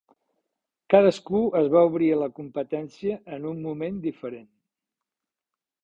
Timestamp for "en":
3.39-3.47